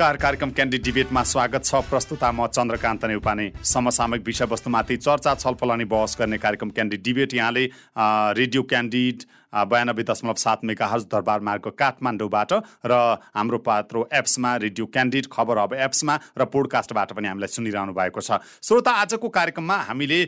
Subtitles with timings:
[0.00, 5.84] नमस्कार कार्यक्रम क्यान्डिड डिबेटमा स्वागत छ। प्रस्तुता म चन्द्रकान्त नेउपाने। समसामयिक विषयवस्तुमाथि चर्चा छलफल अनि
[5.84, 7.64] बहस गर्ने कार्यक्रम क्यान्डिड डिबेट यहाँले
[8.40, 12.52] रेडियो क्यान्डिड बयानब्बे दशमलव सात मेगा हज दरबार मार्ग काठमाडौँबाट
[12.86, 12.92] र
[13.34, 18.38] हाम्रो पात्रो एप्समा रेडियो क्यान्डिड खबर अब एप्समा र पोडकास्टबाट पनि हामीलाई सुनिरहनु भएको छ।
[18.62, 20.20] श्रोता आजको कार्यक्रममा हामीले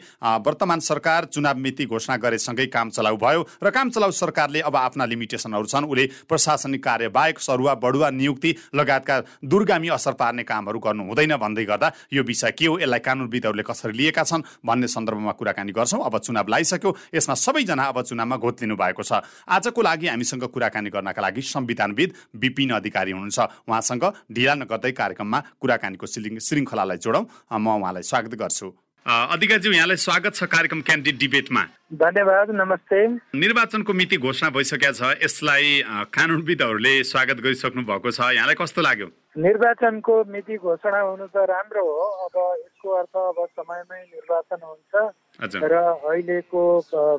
[0.43, 5.05] वर्तमान सरकार चुनाव मिति घोषणा गरेसँगै काम चलाउ भयो र काम चलाउ सरकारले अब आफ्ना
[5.07, 11.37] लिमिटेसनहरू छन्। उसले प्रशासनिक कार्यबाहेक सरुवा बढुवा नियुक्ति लगायतका दुर्गामी असर पार्ने कामहरू गर्नु हुँदैन
[11.37, 16.02] भन्दै गर्दा यो विषय के हो यसलाई कानुनविदहरूले कसरी लिएका छन् भन्ने सन्दर्भमा कुराकानी गर्छौँ।
[16.02, 20.91] अब चुनाव लगाइसक्यो यसमा सबैजना अब चुनावमा घोत्लिनु भएको छ। छ। आजको लागि हामीसँग कुराकानी
[20.91, 26.07] गर्नका लागि संविधानविद विपिन अधिकारी हुनुहुन्छ। उहाँसँग ढिला नगर्दै कार्यक्रममा कुराकानीको
[26.41, 31.63] श्रृङ्खलालाई जोडौँ। म उहाँलाई स्वागत गर्छु। अधिकारीज्यू यहाँलाई स्वागत छ कार्यक्रम क्यान्डिडेट डिबेटमा।
[31.99, 32.99] धन्यवाद नमस्ते।
[33.35, 35.83] निर्वाचनको मिति घोषणा भइसकेका छ। यसलाई
[36.15, 39.09] कानुनविदहरूले स्वागत गरिसक्नु भएको छ। यहाँलाई कस्तो लाग्यो?
[39.43, 44.95] निर्वाचनको मिति घोषणा हुनु त राम्रो हो। अब यसको अर्थ अब समयमै निर्वाचन हुन्छ।
[45.43, 46.62] र अहिलेको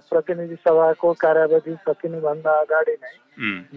[0.10, 3.14] प्रतिनिधि सभाको कार्यावधि सकिनुभन्दा अगाडि नै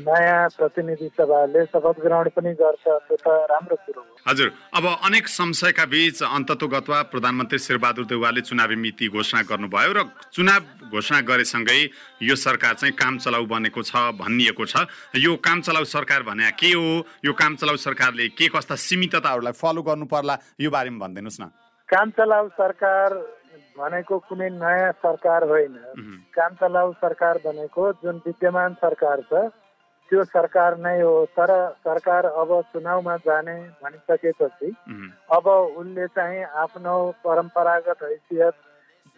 [0.07, 5.29] नयाँ प्रतिनिधि सभाले शपथ ग्रहण पनि गर्छ त्यो त राम्रो कुरो हो। हजुर अब अनेक
[5.29, 11.81] संशयका बीच अन्तत्वगतवा प्रधानमन्त्री शेरबहादुर देउवाले चुनावी मिति घोषणा गर्नुभयो र चुनाव घोषणा गरेसँगै
[12.23, 16.71] यो सरकार चाहिँ काम चलाउ बनेको छ भनिएको छ। यो काम चलाउ सरकार भने के
[16.71, 17.03] हो?
[17.25, 20.39] यो काम चलाउ सरकारले के कस्ता सीमितताहरूलाई फलो गर्नु पर्ला?
[20.61, 21.51] यो बारेमा भनिदिनुहोस् न।
[21.89, 23.09] काम चलाउ सरकार
[23.79, 25.77] भनेको कुनै नयाँ सरकार होइन।
[26.35, 29.47] काम चलाउ सरकार भनेको जुन विद्यमान सरकार छ
[30.11, 31.51] त्यो सरकार नै हो। तर
[31.85, 34.71] सरकार अब चुनावमा जाने भनिसकेपछि
[35.31, 38.55] अब उसले चाहिँ आफ्नो परम्परागत हैसियत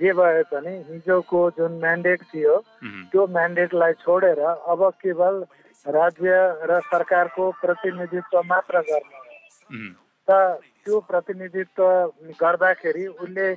[0.01, 2.57] जे भए पनि हिजोको जुन म्यान्डेट थियो
[3.13, 5.45] त्यो म्यान्डेटलाई छोडेर अब केवल
[5.87, 6.35] राज्य
[6.71, 9.89] र सरकारको प्रतिनिधित्व मात्र गर्ने
[10.29, 10.37] त
[10.85, 11.85] त्यो प्रतिनिधित्व
[12.41, 13.49] गर्दाखेरि उसले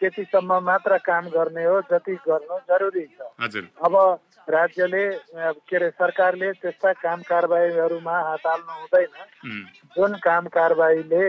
[0.00, 3.20] त्यतिसम्म मात्र काम गर्ने हो जति गर्नु जरुरी छ।
[3.84, 3.94] अब
[4.48, 5.04] राज्यले
[5.36, 9.14] के अरे सरकारले त्यस्ता काम कारबाहीहरूमा हात हाल्नु हुँदैन।
[9.96, 11.24] जुन काम कारबाहीले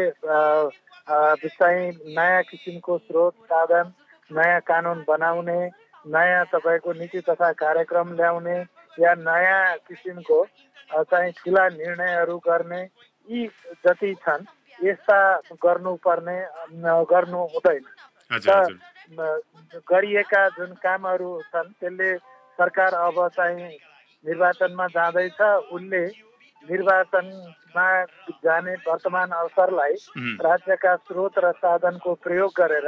[1.52, 3.92] चाहिँ नयाँ किसिमको स्रोत साधन
[4.32, 5.59] नयाँ कानुन बनाउने
[6.08, 8.58] नयाँ तपाईँको नीति तथा कार्यक्रम ल्याउने
[9.00, 10.46] या नयाँ किसिमको
[11.03, 12.82] चाहिँ ठुला निर्णयहरू गर्ने
[13.28, 13.48] यी
[13.86, 14.46] जति छन्
[14.80, 15.20] यस्ता
[15.64, 16.40] गर्नुपर्ने
[17.12, 17.86] गर्नु हुँदैन।
[19.84, 22.09] गरिएका जुन कामहरू छन् त्यसले
[22.59, 23.69] सरकार अब चाहिँ
[24.25, 26.03] निर्वाचनमा जाँदैछ। उसले
[26.64, 27.88] निर्वाचनमा
[28.46, 29.94] जाने वर्तमान अवसरलाई
[30.40, 32.88] राज्यका स्रोत र साधनको प्रयोग गरेर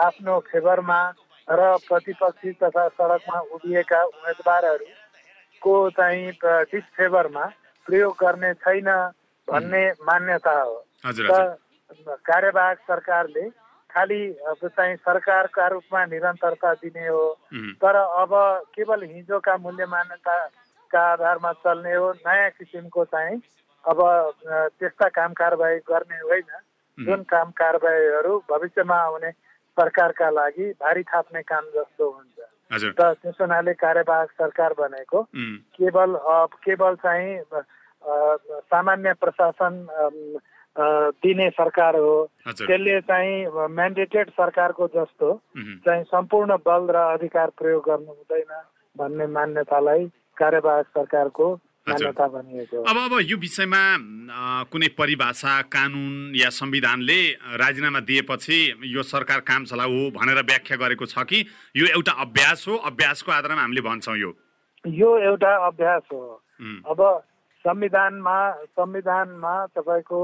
[0.00, 1.00] आफ्नो फेभरमा
[1.48, 7.44] र प्रतिपक्षी तथा सडकमा उभिएका उम्मेदवारहरूको चाहिँ डिसफेभरमा
[7.86, 8.88] प्रयोग गर्ने छैन
[9.48, 10.76] भन्ने मान्यता हो।
[12.30, 13.44] कार्यवाहक सरकारले
[13.90, 14.20] खालि
[14.62, 17.26] चाहिँ सरकारका रूपमा निरन्तरता दिने हो।
[17.82, 18.32] तर अब
[18.74, 23.36] केवल हिजोका मूल्य मान्यताका आधारमा चल्ने हो नयाँ किसिमको चाहिँ
[23.84, 23.98] अब
[24.78, 26.50] त्यस्ता काम कारवाही गर्ने होइन।
[26.98, 29.30] जुन काम कारवाहीहरू भविष्यमा आउने
[29.76, 32.38] सरकारका लागि भारी थाप्ने काम जस्तो हुन्छ।
[32.94, 35.22] त त्यस हुनाले कार्यवाहक सरकार भनेको
[35.76, 36.14] केवल
[36.64, 37.30] केवल चाहिँ
[38.70, 39.74] सामान्य प्रशासन
[40.80, 42.14] दिने सरकार हो।
[42.48, 45.32] त्यसले चाहिँ म्यान्डेटेड सरकारको जस्तो
[45.86, 48.52] चाहिँ सम्पूर्ण बल र अधिकार प्रयोग गर्नु हुँदैन
[48.96, 51.54] भन्ने मान्यतालाई कार्यवाहक सरकारको
[51.88, 53.82] मान्यता भनिएको अब अब यो विषयमा
[54.72, 57.20] कुनै परिभाषा कानुन या संविधानले
[57.56, 61.44] राजीनामा दिएपछि यो सरकार काम चलाउ हो भनेर व्याख्या गरेको छ कि
[61.76, 62.76] यो एउटा अभ्यास हो?
[62.76, 64.30] अभ्यासको आधारमा हामीले भन्छौँ यो।
[64.84, 66.22] यो एउटा अभ्यास हो।
[66.88, 67.00] अब
[67.64, 68.38] संविधानमा
[68.76, 70.20] संविधानमा तपाईँको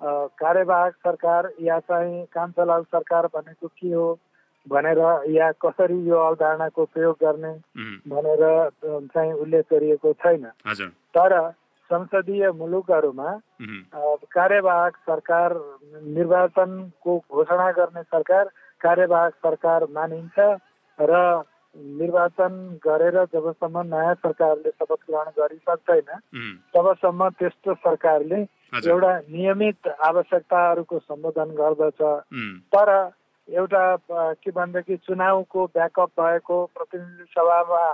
[0.00, 4.06] कार्यवाहक सरकार या चाहिँ काम चलाउ सरकार भनेको के हो
[4.66, 4.98] भनेर
[5.30, 7.52] या कसरी यो अवधारणाको प्रयोग गर्ने
[8.10, 8.42] भनेर
[9.14, 10.44] चाहिँ उल्लेख गरिएको छैन।
[11.16, 11.32] तर
[11.90, 13.30] संसदीय मुलुकहरूमा
[14.34, 15.54] कार्यवाहक सरकार
[16.16, 18.50] निर्वाचनको घोषणा गर्ने सरकार
[18.80, 20.38] कार्यवाहक सरकार मानिन्छ
[20.98, 21.12] र
[21.76, 22.52] निर्वाचन
[22.84, 26.18] गरेर जबसम्म नयाँ सरकारले शपथ ग्रहण गरिसक्दैन
[26.74, 28.44] तबसम्म त्यस्तो सरकारले
[28.74, 32.00] एउटा नियमित आवश्यकताहरूको सम्बोधन गर्दछ।
[32.74, 32.90] तर
[33.48, 37.84] एउटा के भनेदेखि चुनावको ब्याकअप भएको प्रतिनिधि सभामा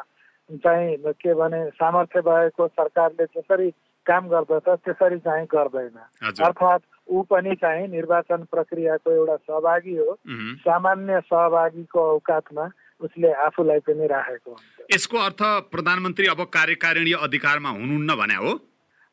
[0.64, 3.70] चाहिँ के भने सामर्थ्य भएको सरकारले जसरी
[4.06, 5.98] काम गर्दछ त्यसरी चाहिँ गर्दैन।
[6.42, 10.16] अर्थात् ऊ पनि चाहिँ निर्वाचन प्रक्रियाको एउटा सहभागी हो।
[10.64, 12.70] सामान्य सहभागीको औकातमा
[13.00, 14.56] उसले आफूलाई पनि राखेको
[14.92, 18.52] यसको अर्थ प्रधानमन्त्री अब कार्यकारिणी अधिकारमा हुनुहुन्न भने हो।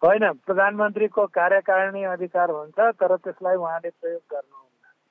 [0.04, 4.68] होइन प्रधानमन्त्रीको कार्यकारिणी अधिकार हुन्छ तर त्यसलाई उहाँले प्रयोग गर्नुहुन्न।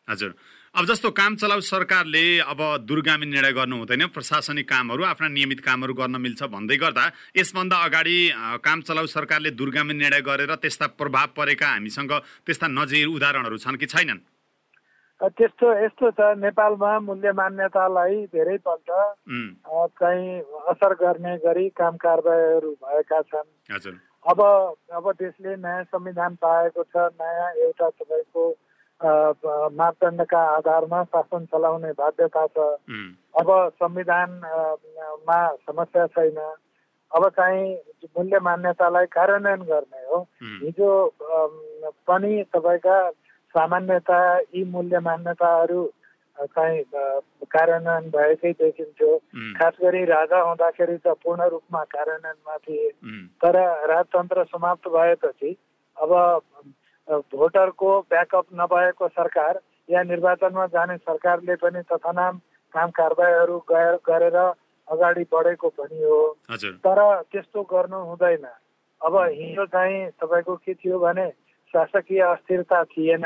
[0.08, 0.32] हजुर।
[0.74, 5.94] अब जस्तो काम चलाउ सरकारले अब दुर्गामी निर्णय गर्नु हुँदैन प्रशासनिक कामहरू आफ्ना नियमित कामहरू
[5.94, 7.04] गर्न मिल्छ भन्दै गर्दा
[7.36, 8.18] यसभन्दा अगाडि
[8.64, 12.12] काम चलाउ सरकारले दुर्गामी निर्णय गरेर त्यस्ता प्रभाव परेका हामीसँग
[12.46, 14.24] त्यस्ता नजिर उदाहरणहरू छन् कि छैनन्?
[15.20, 18.90] त्यस्तो यस्तो छ नेपालमा मूल्य मान्यतालाई धेरैपल्ट
[20.00, 20.40] चाहिँ
[20.72, 23.98] असर गर्ने गरी काम कारवाहीहरू भएका छन्।
[24.28, 24.40] अब
[24.92, 28.44] अब देशले नयाँ संविधान पाएको छ नयाँ एउटा तपाईँको
[29.72, 32.58] मापदण्डका आधारमा शासन चलाउने बाध्यता छ।
[33.40, 33.48] अब
[33.80, 36.38] संविधानमा समस्या छैन।
[37.12, 37.64] अब चाहिँ
[38.18, 40.90] मूल्य मान्यतालाई कार्यान्वयन गर्ने हो। हिजो
[42.04, 42.98] पनि तपाईँका
[43.54, 44.18] सामान्यता
[44.54, 45.80] यी मूल्य मान्यताहरू
[46.38, 46.82] चाहिँ
[47.46, 49.16] कार्यान्वयन भएकै देखिन्थ्यो
[49.56, 52.90] खास गरी राजा हुँदाखेरि त पूर्ण रूपमा कार्यान्वयनमा थिए
[53.42, 53.56] तर
[53.88, 55.56] राजतन्त्र समाप्त भएपछि
[55.96, 56.12] अब
[57.32, 62.40] भोटरको ब्याकअप नभएको सरकार या निर्वाचनमा जाने सरकारले पनि तथानाम
[62.74, 63.58] काम कारवाहीहरू
[64.06, 64.36] गरेर
[64.88, 66.22] अगाडि बढेको पनि हो
[66.84, 67.00] तर
[67.32, 68.46] त्यस्तो गर्नु हुँदैन
[69.00, 71.28] अब हिजो चाहिँ तपाईँको के थियो भने
[71.74, 73.24] शासकीय अस्थिरता थिएन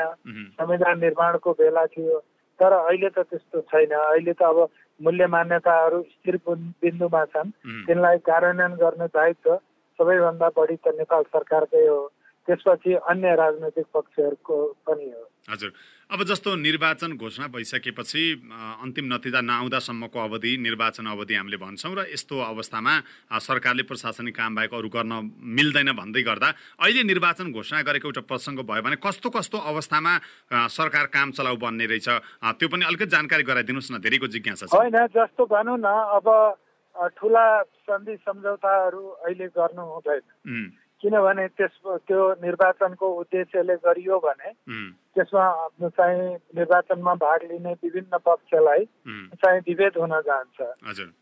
[0.59, 2.19] संविधान निर्माणको बेला थियो
[2.59, 4.69] तर अहिले त त्यस्तो छैन। अहिले त अब
[5.01, 7.49] मूल्य मान्यताहरू स्थिर बिन्दुमा छन्।
[7.87, 9.55] तिनलाई कार्यान्वयन गर्ने दायित्व
[9.99, 12.01] सबैभन्दा बढी त नेपाल सरकारकै हो।
[12.47, 14.57] त्यसपछि अन्य राजनैतिक पक्षहरूको
[14.87, 15.71] पनि हो। हजुर।
[16.09, 18.23] अब जस्तो निर्वाचन घोषणा भइसकेपछि
[18.79, 22.93] अन्तिम नतिजा नआउँदासम्मको अवधि निर्वाचन अवधि हामीले भन्छौँ र यस्तो अवस्थामा
[23.41, 26.49] सरकारले प्रशासनिक काम बाहेक अरू गर्न मिल्दैन भन्दै गर्दा
[26.79, 30.13] अहिले निर्वाचन घोषणा गरेको एउटा प्रसङ्ग भयो भने कस्तो कस्तो अवस्थामा
[30.69, 32.07] सरकार काम चलाउ बन्ने रहेछ?
[32.55, 36.27] त्यो पनि अलिकति जानकारी गराइदिनुहोस् न धेरैको जिज्ञासा छ। होइन जस्तो भनौँ न अब
[37.17, 37.45] ठुला
[37.89, 40.23] सन्धि सम्झौताहरू अहिले गर्नु हुँदैन।
[41.03, 41.73] किनभने त्यस
[42.07, 44.51] त्यो निर्वाचनको उद्देश्यले गरियो भने
[45.13, 45.45] त्यसमा
[45.83, 48.85] चाहिँ निर्वाचनमा भाग लिने विभिन्न पक्षलाई
[49.35, 50.57] चाहिँ विभेद हुन जान्छ।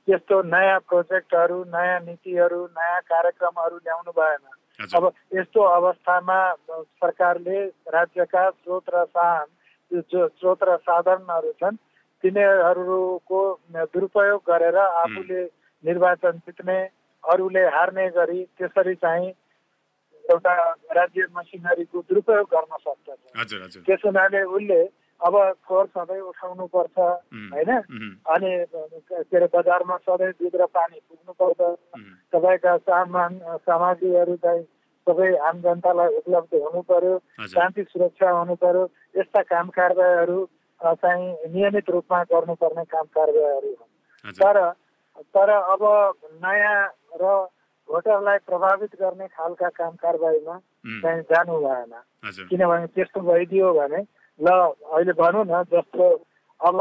[0.05, 4.45] त्यस्तो नयाँ प्रोजेक्टहरू नयाँ नीतिहरू नयाँ कार्यक्रमहरू ल्याउनु भएन।
[4.95, 6.39] अब यस्तो अवस्थामा
[6.69, 11.81] सरकारले राज्यका स्रोत र साधन जो स्रोत र साधनहरू छन्
[12.23, 13.41] तिनीहरूको
[13.91, 15.43] दुरुपयोग गरेर आफूले
[15.83, 16.79] निर्वाचन जित्ने
[17.23, 19.31] अरूले हार्ने गरी त्यसरी चाहिँ
[20.29, 20.53] एउटा
[20.95, 23.19] राज्य मसिनरीको दुरुपयोग गर्न सक्दछ
[23.85, 24.81] त्यस हुनाले उसले
[25.21, 25.35] अब
[25.69, 27.71] कर सधैँ उठाउनु पर्छ होइन?
[28.25, 28.51] अनि
[29.07, 31.61] के अरे बजारमा सधैँ दुध र पानी पुग्नु पर्छ
[32.33, 34.63] तपाईँका सामान सामग्रीहरू चाहिँ
[35.07, 37.13] सबै आम जनतालाई उपलब्ध हुनु पर्यो
[37.53, 38.83] शान्ति सुरक्षा हुनु पर्यो
[39.17, 40.39] यस्ता काम कारवाहीहरू
[40.81, 44.57] चाहिँ नियमित रूपमा गर्नुपर्ने काम कारवाहीहरू हुन्। तर
[45.33, 45.83] तर अब
[46.41, 46.81] नयाँ
[47.21, 47.25] र
[47.91, 50.55] भोटरलाई प्रभावित गर्ने खालका काम कारवाहीमा
[51.01, 51.93] चाहिँ जानु भएन।
[52.49, 54.01] किनभने त्यस्तो भइदियो भने
[54.39, 56.07] ल अहिले भनौँ न जस्तो
[56.59, 56.77] अब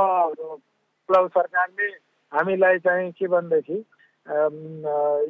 [1.11, 1.89] सरकारले
[2.33, 3.79] हामीलाई चाहिँ के भनेदेखि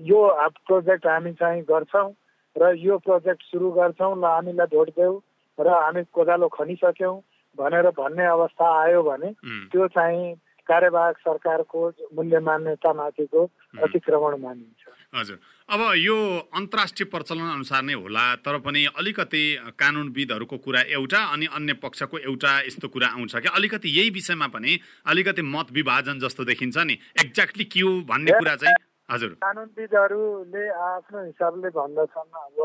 [0.05, 0.21] यो
[0.69, 2.09] प्रोजेक्ट हामी चाहिँ गर्छौँ
[2.57, 5.15] र यो प्रोजेक्ट सुरु गर्छौँ ल हामीलाई भोट देऊ
[5.59, 7.17] र हामी कोदालो खनिसक्यौँ
[7.59, 9.31] भनेर भन्ने अवस्था आयो भने
[9.73, 10.35] त्यो चाहिँ
[10.71, 11.81] कार्यवाहक सरकारको
[12.15, 13.41] मूल्य मान्यतामाथिको
[13.83, 14.83] अतिक्रमण मानिन्छ।
[15.15, 16.17] हजुर। अब यो
[16.55, 19.43] अन्तर्राष्ट्रिय प्रचलन अनुसार नै होला तर पनि अलिकति
[19.79, 24.79] कानुनविदहरूको कुरा एउटा अनि अन्य पक्षको एउटा यस्तो कुरा आउँछ कि अलिकति यही विषयमा पनि
[25.07, 28.75] अलिकति मत विभाजन जस्तो देखिन्छ नि। एक्ज्याक्टली के हो भन्ने कुरा चाहिँ
[29.09, 32.59] हजुर। कानुनविदहरूले आफ्नो हिसाबले भन्दछन्। अब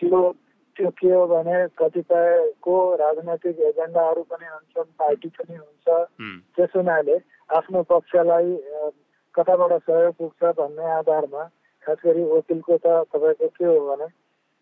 [0.00, 0.18] त्यो
[0.76, 5.86] त्यो के हो भने कतिपयको राजनैतिक एजेन्डाहरू पनि हुन्छन् पार्टी पनि हुन्छ।
[6.56, 7.16] त्यस हुनाले
[7.56, 8.50] आफ्नो पक्षलाई
[9.34, 11.44] कताबाट सहयोग पुग्छ भन्ने आधारमा
[11.84, 14.08] खास गरी वकिलको त तपाईँको के हो भने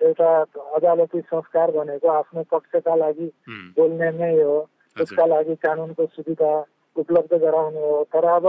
[0.00, 0.30] एउटा
[0.76, 3.28] अदालती संस्कार भनेको आफ्नो पक्षका लागि
[3.76, 4.58] बोल्ने नै हो।
[4.96, 6.52] त्यसका लागि कानुनको सुविधा
[6.96, 8.46] उपलब्ध गराउने हो। तर अब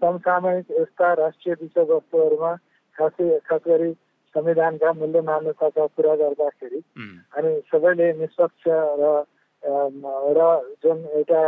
[0.00, 2.52] समसामयिक यस्ता राष्ट्रिय विषयवस्तुहरूमा
[2.96, 3.92] खासै खास गरी
[4.36, 6.80] संविधानका मूल्य मान्यताका कुरा गर्दाखेरि
[7.36, 8.64] अनि सबैले निष्पक्ष
[9.00, 9.24] र
[10.36, 10.40] र
[10.84, 11.42] जुन एउटा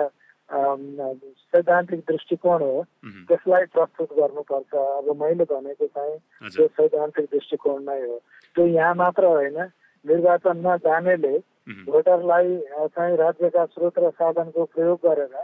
[0.49, 2.85] सैद्धान्तिक दृष्टिकोण हो
[3.29, 6.17] त्यसलाई प्रस्तुत गर्नुपर्छ। अब मैले भनेको चाहिँ
[6.51, 8.17] त्यो सैद्धान्तिक दृष्टिकोण नै हो।
[8.57, 9.59] त्यो यहाँ मात्र होइन
[10.05, 11.37] निर्वाचनमा जानेले
[11.85, 12.57] भोटरलाई
[12.97, 15.35] चाहिँ राज्यका स्रोत र साधनको प्रयोग गरेर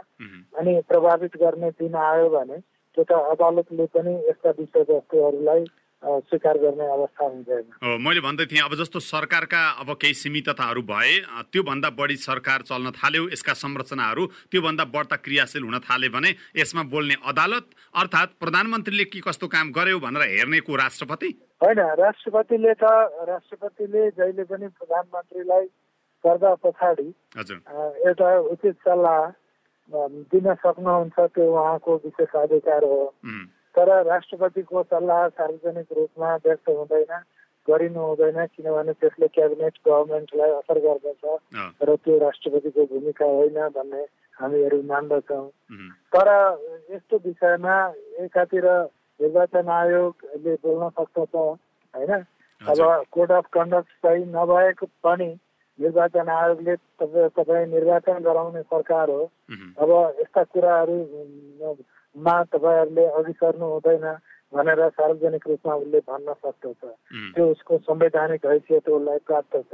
[0.57, 2.57] अनि प्रभावित गर्ने दिन आयो भने
[2.97, 5.65] त्यो त अदालतले पनि यस्ता विषयवस्तुहरूलाई
[6.05, 11.13] स्वीकार गर्ने अवस्था हुँदैन। मैले भन्दै थिएँ अब जस्तो सरकारका अब केही सीमितताहरू भए
[11.51, 17.15] त्योभन्दा बढी सरकार चल्न थाल्यो यसका संरचनाहरू त्योभन्दा बढ्ता क्रियाशील हुन थाले भने यसमा बोल्ने
[17.25, 21.29] अदालत अर्थात् प्रधानमन्त्रीले के कस्तो काम गर्यो भनेर हेर्ने को राष्ट्रपति?
[21.63, 22.85] होइन राष्ट्रपतिले त
[23.29, 25.65] राष्ट्रपतिले जहिले पनि प्रधानमन्त्रीलाई
[26.23, 27.09] गर्दा पछाडि
[28.05, 29.21] एउटा उचित सल्लाह
[30.33, 33.03] दिन सक्नुहुन्छ त्यो उहाँको विशेष अधिकार हो।
[33.75, 37.13] तर राष्ट्रपतिको सल्लाह सार्वजनिक रूपमा व्यक्त हुँदैन
[37.67, 41.23] गरिनु हुँदैन किनभने त्यसले क्याबिनेट गभर्मेन्टलाई असर गर्दछ
[41.83, 44.03] र त्यो राष्ट्रपतिको भूमिका होइन भन्ने
[44.39, 45.47] हामीहरू मान्दछौँ।
[46.13, 46.27] तर
[46.93, 47.75] यस्तो विषयमा
[48.23, 48.65] एकातिर
[49.19, 52.11] निर्वाचन आयोगले बोल्न सक्दछ होइन?
[52.61, 52.79] अब
[53.11, 55.29] कोड अफ कन्डक्ट सही नभएको पनि
[55.79, 59.23] निर्वाचन आयोगले तपाईँ निर्वाचन गराउने सरकार हो।
[59.81, 59.89] अब
[60.21, 60.43] यस्ता
[62.15, 64.07] कुराहरूमा तपाईँहरूले अघि सर्नु हुँदैन
[64.55, 66.81] भनेर सार्वजनिक रूपमा उसले भन्न सक्दछ।
[67.35, 69.73] त्यो उसको संवैधानिक हैसियत उसलाई प्राप्त छ।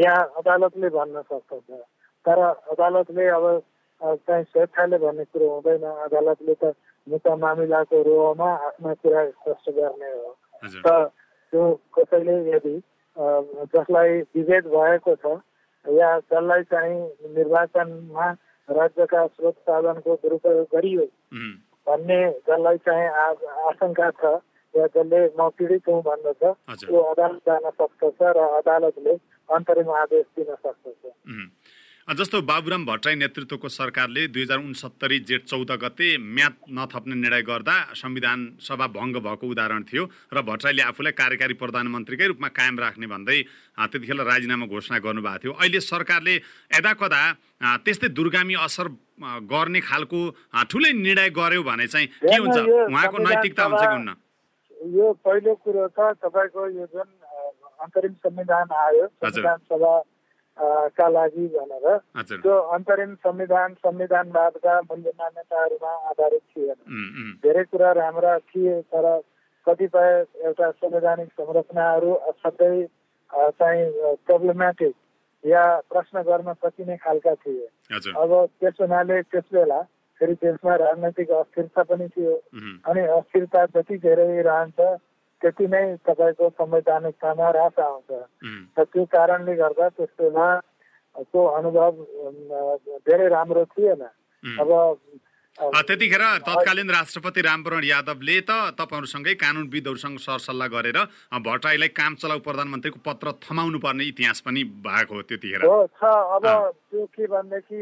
[0.00, 1.68] यहाँ अदालतले भन्न सक्दछ।
[2.24, 2.38] तर
[2.72, 3.44] अदालतले अब
[4.00, 6.74] चाहिँ स्वेच्छाले भन्ने कुरो हुँदैन। अदालतले त
[7.06, 10.88] मुद्दा मामिलाको रोहमा आफ्ना कुरा स्पष्ट गर्ने हो। त
[11.52, 11.62] त्यो
[11.92, 12.76] कसैले यदि
[13.76, 15.26] जसलाई विभेद भएको छ
[15.84, 16.96] या जसलाई चाहिँ
[17.36, 18.26] निर्वाचनमा
[18.68, 21.06] राज्यका स्रोत साधनको दुरुपयोग गरियो
[21.86, 23.08] भन्ने जसलाई चाहिँ
[23.68, 24.24] आशंका छ
[24.74, 26.42] या जसले म पीडित हुँ भन्दछ
[26.80, 29.14] त्यो अदालत जान सक्दछ र अदालतले
[29.48, 31.02] अन्तरिम आदेश दिन सक्दछ
[32.04, 37.76] जस्तो बाबुराम भट्टराई नेतृत्वको सरकारले दुई हजार उनसत्तरी जेठ चौध गते म्याद नथप्ने निर्णय गर्दा
[37.96, 43.40] संविधान सभा भङ्ग भएको उदाहरण थियो र भट्टराईले आफूलाई कार्यकारी प्रधानमन्त्रीकै रूपमा कायम राख्ने भन्दै
[43.88, 46.34] त्यतिखेर राजीनामा घोषणा गर्नुभएको थियो। अहिले सरकारले
[46.76, 47.20] यदाकदा
[47.88, 48.86] त्यस्तै दुर्गामी असर
[49.48, 50.20] गर्ने खालको
[50.68, 52.56] ठुलै निर्णय गर्यो भने चाहिँ के हुन्छ?
[52.92, 54.10] उहाँको नैतिकता हुन्छ कि हुन्न?
[54.92, 57.08] यो पहिलो कुरो त तपाईँको यो जुन
[57.80, 59.92] अन्तरिम संविधान आयो संविधान सभा
[60.58, 61.86] का लागि भनेर।
[62.22, 69.06] त्यो अन्तरिम संविधान संविधानवादका मूल्य मान्यताहरूमा आधारित थिएन। धेरै कुरा राम्रा थिए तर
[69.66, 72.86] कतिपय एउटा संवैधानिक संरचनाहरू असाध्यै
[73.30, 74.94] चाहिँ प्रब्लमेटिक
[75.44, 77.66] या प्रश्न गर्न सकिने खालका थिए।
[78.14, 78.30] अब
[78.60, 79.80] त्यस हुनाले त्यस बेला
[80.20, 82.34] फेरि देशमा राजनैतिक अस्थिरता पनि थियो।
[82.86, 84.78] अनि अस्थिरता जति धेरै रहन्छ
[85.42, 88.10] त्यति नै तपाईँको संवैधानिकतामा रास आउँछ
[88.78, 90.48] र त्यो कारणले गर्दा त्यस बेला
[91.14, 91.92] त्यो अनुभव
[93.06, 94.02] धेरै राम्रो थिएन।
[94.60, 94.70] अब
[95.86, 100.98] त्यतिखेर तत्कालीन राष्ट्रपति रामवरण यादवले त तपाईँहरूसँगै कानुनविदहरूसँग सरसल्लाह गरेर
[101.38, 105.62] भट्टराईलाई काम चलाउ प्रधानमन्त्रीको पत्र थमाउनु पर्ने इतिहास पनि भएको हो त्यतिखेर।
[105.94, 106.44] छ अब
[106.90, 107.80] त्यो के भनेदेखि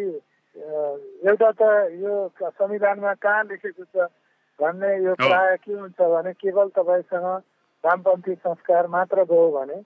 [1.33, 1.63] एउटा त
[1.97, 3.97] यो संविधानमा कहाँ लेखेको छ
[4.63, 7.27] भन्ने यो प्राय के हुन्छ भने केवल तपाईँसँग
[7.85, 9.79] वामपन्थी संस्कार मात्र गयो भने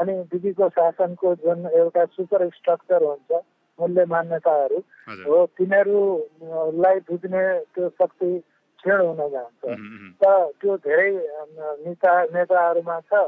[0.00, 3.42] अनि दिदीको शासनको जुन एउटा सुपर स्ट्रक्चर हुन्छ
[3.78, 4.78] मूल्य मान्यताहरू
[5.24, 7.42] हो तिनीहरूलाई बुझ्ने
[7.74, 8.30] त्यो शक्ति
[8.78, 9.62] क्षीण हुन जान्छ।
[10.22, 10.24] त
[10.60, 11.10] त्यो धेरै
[11.84, 13.22] नेता नेताहरूमा छ।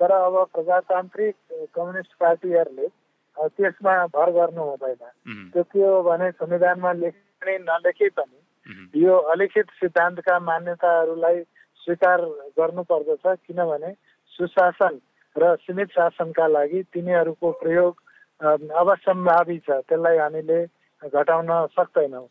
[0.00, 1.34] तर अब प्रजातान्त्रिक
[1.74, 2.88] कम्युनिस्ट पार्टीहरूले
[3.36, 8.38] त्यसमा भर गर्नु हुँदैन। त्यो के हो भने संविधानमा लेख्ने नलेखे पनि
[8.94, 11.40] यो अलिखित सिद्धान्तका मान्यताहरूलाई
[11.82, 12.20] स्वीकार
[12.58, 13.92] गर्नुपर्दछ किनभने
[14.38, 14.94] सुशासन
[15.36, 17.92] र सीमित शासनका लागि तिनीहरूको प्रयोग
[18.40, 20.60] अवश्यम्भावी छ। त्यसलाई हामीले
[21.02, 22.26] घटाउन सक्दैनौँ।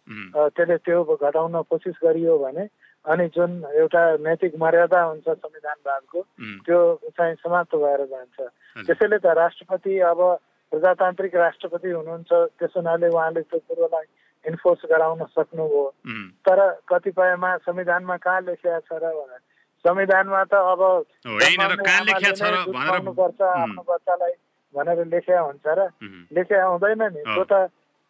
[0.55, 2.65] त्यसले त्यो घटाउन कोसिस गरियो भने
[3.05, 6.21] अनि जुन एउटा नैतिक मर्यादा हुन्छ संविधानवादको
[6.65, 6.79] त्यो
[7.13, 8.37] चाहिँ समाप्त भएर जान्छ।
[8.85, 10.19] त्यसैले त राष्ट्रपति अब
[10.71, 14.05] प्रजातान्त्रिक राष्ट्रपति हुनुहुन्छ त्यस हुनाले उहाँले त्यो कुरोलाई
[14.47, 15.83] इन्फोर्स गराउन सक्नुभयो।
[16.45, 16.59] तर
[16.89, 19.41] कतिपयमा संविधानमा कहाँ लेखिया छ र भनेर।
[19.85, 20.81] संविधानमा त अब
[23.15, 24.33] पर्छ आफ्नो बच्चालाई
[24.75, 25.79] भनेर लेख्या हुन्छ र।
[26.33, 27.53] लेख्या हुँदैन नि। त्यो त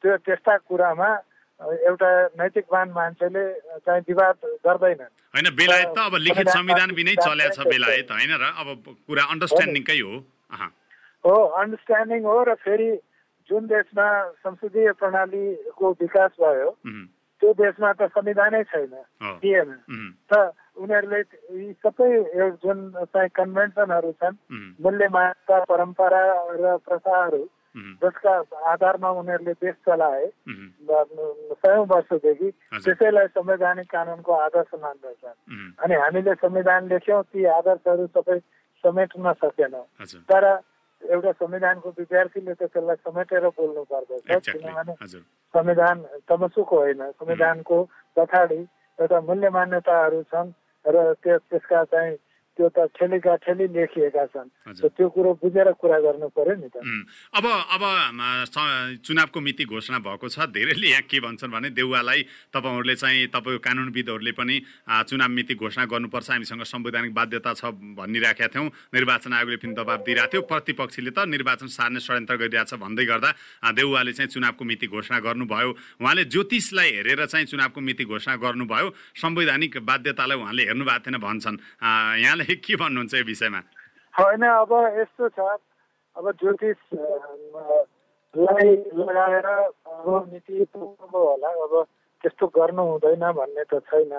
[0.04, 1.10] त्यो त्यस्ता कुरामा
[1.56, 3.44] एउटा नैतिकवान मान्छेले
[3.88, 8.46] चाहिँ विवाद गर्दैनन् होइन बेलायत त अब लिखित संविधान बिनै चल्या छ बेलायत होइन र
[8.60, 8.68] अब
[9.08, 10.14] कुरा अन्डरस्ट्यान्डिङकै हो।
[11.26, 12.90] हो अन्डरस्ट्यान्डिङ हो र फेरि
[13.50, 14.08] जुन देशमा
[14.44, 16.70] संसदीय प्रणालीको विकास भयो
[17.42, 18.94] त्यो देशमा त संविधानै छैन
[19.42, 19.72] थिएन
[20.32, 21.20] त उनीहरूले
[21.56, 22.10] यी सबै
[22.64, 22.80] जुन
[23.14, 24.40] चाहिँ कन्भेन्सनहरू छन्
[24.82, 26.24] मूल्य मान्यता परम्परा
[26.62, 27.44] र प्रथाहरू
[28.02, 28.34] जसका
[28.72, 30.26] आधारमा उनीहरूले देश चलाए
[31.62, 32.50] सयौँ वर्षदेखि
[32.84, 35.40] त्यसैलाई संवैधानिक कानुनको आदर्श मान्दछन्
[35.84, 38.40] अनि हामीले संविधान लेख्यौँ ती आदर्शहरू सबै
[38.84, 39.86] समेट्न सकेनौँ।
[40.32, 40.46] तर
[41.12, 44.94] एउटा संविधानको विद्यार्थीले त त्यसलाई समेटेर बोल्नु पर्दछ। किनभने
[45.54, 45.98] संविधान
[46.30, 47.78] तमसुक होइन। संविधानको
[48.18, 48.62] पछाडि
[49.00, 50.52] एउटा मूल्य मान्यताहरू छन्
[50.86, 52.16] र त्यस त्यसका चाहिँ
[52.56, 54.48] त्यो त ठेलीका ठेली लेखिएका छन्।
[54.80, 56.80] त्यो कुरो बुझेर कुरा गर्नु पर्यो नि त।
[57.36, 57.84] अब अब
[59.04, 62.22] चुनावको मिति घोषणा भएको छ धेरैले यहाँ के भन्छन् भने देउवालाई
[62.56, 64.56] तपाईँहरूले चाहिँ तपाईँको कानुनविदहरूले पनि
[64.88, 70.32] चुनाव मिति घोषणा गर्नुपर्छ हामीसँग संवैधानिक बाध्यता छ भनिराखेका थियौँ। निर्वाचन आयोगले पनि दबाब दिइरहेको
[70.32, 73.30] थियो। प्रतिपक्षीले त निर्वाचन सार्ने षड्यन्त्र गरिरहेछ भन्दै गर्दा
[73.76, 75.70] देउवाले चाहिँ चुनावको मिति घोषणा गर्नुभयो।
[76.00, 78.88] उहाँले ज्योतिषलाई हेरेर चाहिँ चुनावको मिति घोषणा गर्नुभयो।
[79.20, 81.58] संवैधानिक बाध्यतालाई उहाँले हेर्नु भएको थिएन भन्छन्।
[82.24, 83.62] यहाँले के भन्नुहुन्छ यो विषयमा?
[84.14, 85.40] होइन अब यस्तो छ।
[86.16, 91.86] अब ज्योतिषलाई लगाएर अब नीति होला अब
[92.24, 94.14] त्यस्तो गर्नु हुँदैन भन्ने त छैन।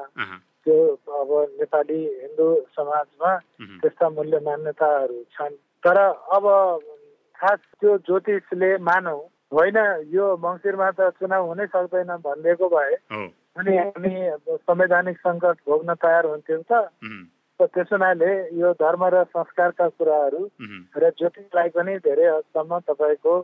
[0.66, 0.76] त्यो
[1.20, 1.30] अब
[1.60, 3.36] नेपाली हिन्दू समाजमा
[3.80, 5.54] त्यस्ता मूल्य मान्यताहरू छन्।
[5.84, 5.98] तर
[6.36, 6.44] अब
[7.38, 9.18] खास त्यो ज्योतिषले मानौ
[9.52, 9.76] होइन
[10.10, 12.94] यो मङ्सिरमा त चुनाव हुनै सक्दैन भनिदिएको भए
[13.56, 14.14] अनि हामी
[14.66, 16.72] संवैधानिक सङ्कट भोग्न तयार हुन्थ्यौँ त।
[17.60, 20.42] त्यसो हुनाले यो धर्म र संस्कारका कुराहरू
[21.00, 23.34] र ज्योतिषलाई पनि धेरै हदसम्म तपाईँको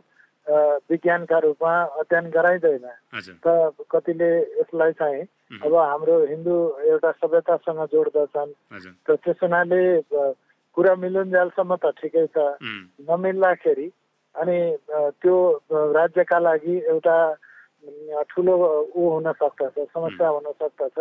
[0.91, 2.85] विज्ञानका रूपमा अध्ययन गराइँदैन।
[3.41, 4.29] त कतिले
[4.59, 5.23] यसलाई चाहिँ
[5.63, 6.55] अब हाम्रो हिन्दू
[6.93, 8.51] एउटा सभ्यतासँग जोड्दछन्।
[9.07, 9.81] त त्यस हुनाले
[10.77, 12.37] कुरा मिलुन्जेलसम्म त ठिकै छ।
[13.09, 13.87] नमिल्दाखेरि
[14.35, 14.57] अनि
[15.21, 15.35] त्यो
[15.71, 17.17] राज्यका लागि एउटा
[18.29, 18.53] ठुलो
[18.95, 20.97] ऊ हुन सक्दछ समस्या हुन सक्दछ।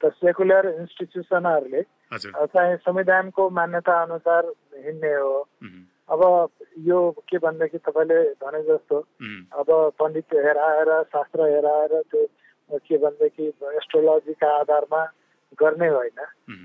[0.00, 1.82] त सेकुलर इन्स्टिट्युसनहरूले
[2.14, 4.52] चाहिँ संविधानको मान्यता अनुसार
[4.84, 5.38] हिँड्ने हो।
[6.10, 6.20] अब
[6.86, 8.98] यो के भनेदेखि तपाईँले भने जस्तो
[9.58, 9.68] अब
[9.98, 15.02] पण्डित हेराएर शास्त्र हेराएर त्यो के भनेदेखि एस्ट्रोलोजीका आधारमा
[15.60, 16.18] गर्ने होइन।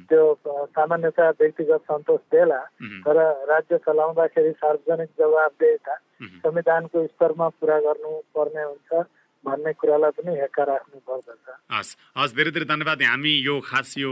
[0.10, 2.62] त्यो सामान्यतया व्यक्तिगत सन्तोष देला
[3.06, 3.18] तर
[3.50, 5.96] राज्य चलाउँदाखेरि सार्वजनिक जवाबदेता
[6.42, 9.06] संविधानको स्तरमा पुरा गर्नु पर्ने हुन्छ।
[9.46, 14.12] भन्ने कुरालाई पनि हेक्का राख्नु पर्दछ। हस् हस् धेरै धेरै धन्यवाद। हामी यो खास यो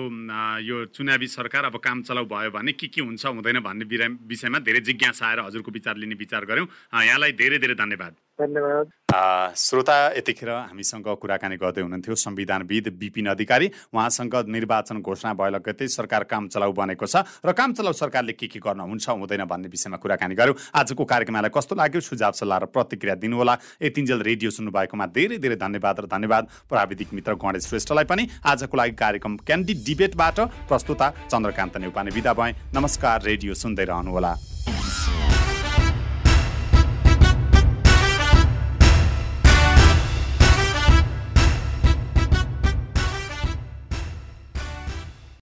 [0.62, 3.86] यो चुनावी सरकार अब काम चलाउ भयो भने के के हुन्छ हुँदैन भन्ने
[4.30, 6.68] विषयमा धेरै जिज्ञासा आएर हजुरको विचार लिने विचार गऱ्यौँ।
[7.04, 14.36] यहाँलाई धेरै धेरै धन्यवाद। धन्यवाद। श्रोता यतिखेर हामीसँग कुराकानी गर्दै हुनुहुन्थ्यो। संविधानविद विपिन अधिकारी उहाँसँग
[14.50, 18.60] निर्वाचन घोषणा भयो लगतै सरकार काम चलाउ बनेको छ र काम चलाउ सरकारले के के
[18.60, 22.02] गर्न हुन्छ हुँदैन भन्ने विषयमा कुराकानी गर्यौँ। आजको कार्यक्रमलाई कस्तो लाग्यो?
[22.02, 27.38] सुझाव सल्लाह र प्रतिक्रिया दिनुहोला। यतिन्जेल रेडियो सुन्नुभएकोमा धेरै धेरै धन्यवाद र धन्यवाद। प्राविधिक मित्र
[27.38, 33.54] गणेश श्रेष्ठलाई पनि आजको लागि कार्यक्रम क्यान्डी डिबेटबाट प्रस्तुता चन्द्रकान्त नेउपाने विदा भए। नमस्कार रेडियो
[33.54, 34.34] सुन्दै रहनुहोला।